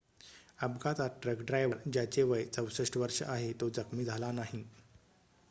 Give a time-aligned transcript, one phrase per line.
[0.59, 4.63] अपघातात truck driver ज्याचे वय 64 वर्ष आहे तो जखमी झाला नाही